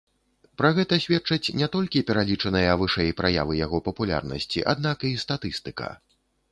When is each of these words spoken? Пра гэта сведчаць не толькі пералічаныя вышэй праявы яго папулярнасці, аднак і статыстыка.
Пра 0.61 0.69
гэта 0.77 0.97
сведчаць 1.03 1.53
не 1.59 1.67
толькі 1.75 2.03
пералічаныя 2.09 2.71
вышэй 2.83 3.15
праявы 3.21 3.53
яго 3.65 3.85
папулярнасці, 3.91 4.69
аднак 4.75 4.97
і 5.13 5.19
статыстыка. 5.29 5.97